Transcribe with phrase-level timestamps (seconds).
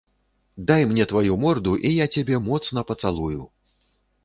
[0.71, 3.41] Дай мне тваю морду, і я цябе моцна пацалую.